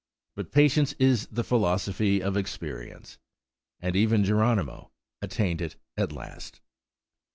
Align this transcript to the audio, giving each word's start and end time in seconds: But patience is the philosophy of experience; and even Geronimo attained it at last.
But 0.35 0.51
patience 0.51 0.93
is 0.93 1.27
the 1.27 1.43
philosophy 1.43 2.23
of 2.23 2.35
experience; 2.35 3.19
and 3.79 3.95
even 3.95 4.23
Geronimo 4.23 4.91
attained 5.21 5.61
it 5.61 5.75
at 5.95 6.11
last. 6.11 6.59